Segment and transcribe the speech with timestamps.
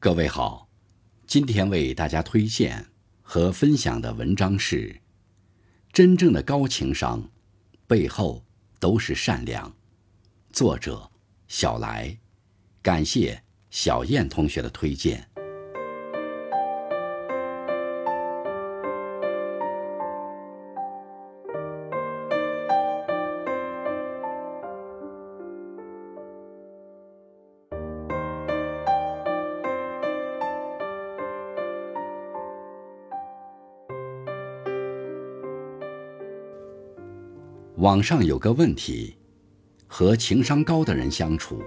[0.00, 0.68] 各位好，
[1.26, 2.86] 今天为大家推荐
[3.20, 5.00] 和分享的文章是：
[5.92, 7.28] 真正的高情商
[7.84, 8.46] 背后
[8.78, 9.74] 都是善良。
[10.52, 11.10] 作者
[11.48, 12.16] 小来，
[12.80, 15.27] 感谢小燕同学的推荐。
[37.78, 39.16] 网上有个问题：
[39.86, 41.62] 和情商高的人相处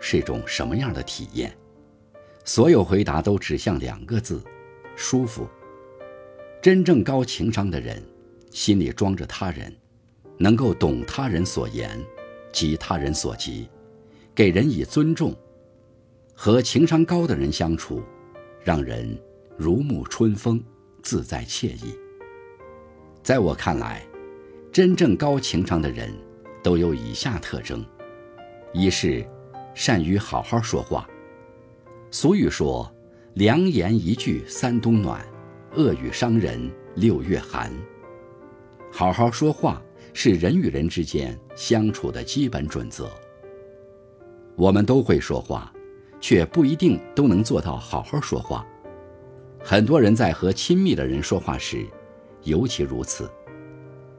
[0.00, 1.56] 是一种什么样的体验？
[2.44, 4.42] 所有回答都指向两个字：
[4.96, 5.46] 舒服。
[6.60, 8.02] 真正高情商的人，
[8.50, 9.72] 心里装着他人，
[10.36, 11.96] 能够懂他人所言，
[12.52, 13.68] 急他人所急，
[14.34, 15.32] 给人以尊重。
[16.34, 18.02] 和情商高的人相处，
[18.64, 19.16] 让人
[19.56, 20.60] 如沐春风，
[21.04, 21.96] 自在惬意。
[23.22, 24.04] 在我看来。
[24.72, 26.10] 真正高情商的人，
[26.62, 27.84] 都有以下特征：
[28.72, 29.22] 一是
[29.74, 31.06] 善于好好说话。
[32.10, 32.90] 俗语说
[33.36, 35.22] ：“良言一句三冬暖，
[35.74, 37.70] 恶语伤人六月寒。”
[38.90, 39.82] 好好说话
[40.14, 43.10] 是人与人之间相处的基本准则。
[44.56, 45.70] 我们都会说话，
[46.18, 48.66] 却不一定都能做到好好说话。
[49.62, 51.86] 很多人在和亲密的人说话时，
[52.44, 53.30] 尤其如此。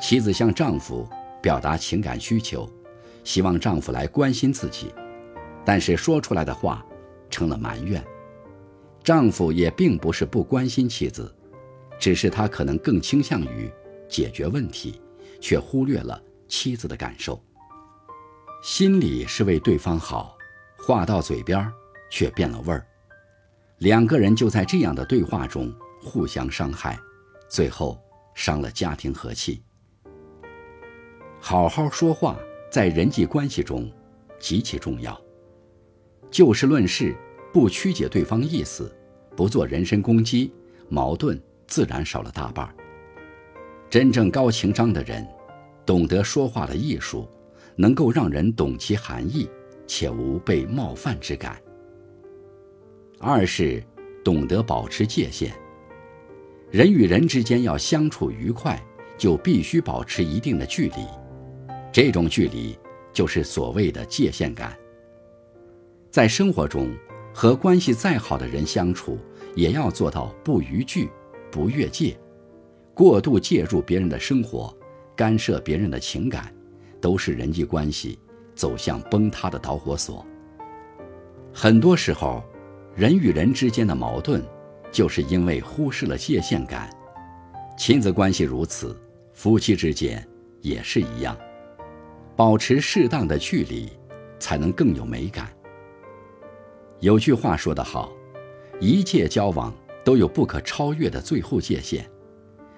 [0.00, 1.08] 妻子向丈夫
[1.40, 2.68] 表达情感需求，
[3.22, 4.92] 希望丈夫来关心自己，
[5.64, 6.84] 但是说出来的话
[7.30, 8.04] 成了埋怨。
[9.02, 11.34] 丈夫也并不是不关心妻子，
[11.98, 13.70] 只是他可能更倾向于
[14.08, 15.00] 解决问题，
[15.40, 17.42] 却忽略了妻子的感受。
[18.62, 20.36] 心里是为对方好，
[20.78, 21.70] 话到嘴边
[22.10, 22.86] 却变了味儿，
[23.78, 25.70] 两个人就在这样的对话中
[26.02, 26.98] 互相伤害，
[27.48, 28.02] 最后
[28.34, 29.62] 伤了家庭和气。
[31.46, 32.40] 好好说话，
[32.70, 33.86] 在人际关系中
[34.40, 35.20] 极其重要。
[36.30, 37.14] 就事论事，
[37.52, 38.90] 不曲解对方意思，
[39.36, 40.50] 不做人身攻击，
[40.88, 42.74] 矛盾自然少了大半。
[43.90, 45.22] 真正高情商的人，
[45.84, 47.28] 懂得说话的艺术，
[47.76, 49.46] 能够让人懂其含义，
[49.86, 51.60] 且无被冒犯之感。
[53.18, 53.84] 二是
[54.24, 55.52] 懂得保持界限。
[56.70, 58.82] 人与人之间要相处愉快，
[59.18, 61.06] 就必须保持一定的距离。
[61.94, 62.76] 这种距离
[63.12, 64.76] 就是所谓的界限感。
[66.10, 66.90] 在生活中，
[67.32, 69.16] 和关系再好的人相处，
[69.54, 71.08] 也要做到不逾矩、
[71.52, 72.18] 不越界。
[72.94, 74.76] 过度介入别人的生活，
[75.14, 76.52] 干涉别人的情感，
[77.00, 78.18] 都是人际关系
[78.56, 80.26] 走向崩塌的导火索。
[81.52, 82.42] 很多时候，
[82.96, 84.42] 人与人之间的矛盾，
[84.90, 86.90] 就是因为忽视了界限感。
[87.78, 89.00] 亲子关系如此，
[89.32, 90.26] 夫妻之间
[90.60, 91.36] 也是一样。
[92.36, 93.88] 保持适当的距离，
[94.40, 95.48] 才能更有美感。
[97.00, 98.12] 有句话说得好，
[98.80, 99.72] 一切交往
[100.04, 102.04] 都有不可超越的最后界限，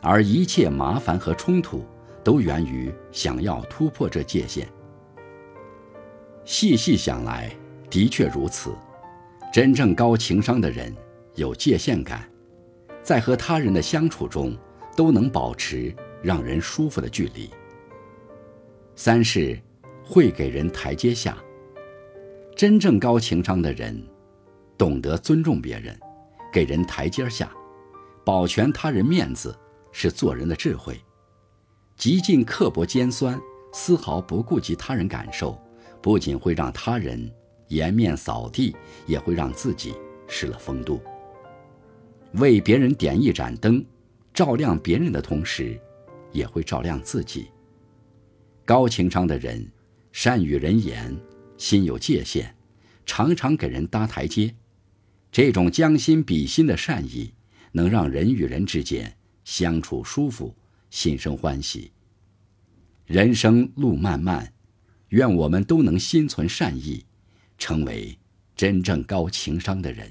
[0.00, 1.84] 而一切麻烦和冲突
[2.24, 4.66] 都源于想要突破这界限。
[6.44, 7.54] 细细想来，
[7.90, 8.74] 的确如此。
[9.52, 10.94] 真正高情商的人
[11.34, 12.26] 有界限感，
[13.02, 14.56] 在和他人的相处中
[14.96, 17.50] 都能保持让人舒服的距离。
[18.94, 19.58] 三是
[20.04, 21.36] 会给人台阶下。
[22.54, 24.00] 真正高情商的人，
[24.76, 25.98] 懂得尊重别人，
[26.52, 27.50] 给人台阶下，
[28.24, 29.58] 保全他人面子
[29.90, 31.00] 是做人的智慧。
[31.96, 33.40] 极尽刻薄尖酸，
[33.72, 35.58] 丝毫不顾及他人感受，
[36.02, 37.30] 不仅会让他人
[37.68, 38.76] 颜面扫地，
[39.06, 39.94] 也会让自己
[40.28, 41.00] 失了风度。
[42.34, 43.84] 为别人点一盏灯，
[44.34, 45.80] 照亮别人的同时，
[46.32, 47.50] 也会照亮自己。
[48.72, 49.70] 高情商的人，
[50.12, 51.14] 善与人言，
[51.58, 52.54] 心有界限，
[53.04, 54.54] 常常给人搭台阶。
[55.30, 57.34] 这种将心比心的善意，
[57.72, 59.14] 能让人与人之间
[59.44, 60.56] 相处舒服，
[60.88, 61.92] 心生欢喜。
[63.04, 64.54] 人生路漫漫，
[65.10, 67.04] 愿我们都能心存善意，
[67.58, 68.18] 成为
[68.56, 70.10] 真正高情商的人。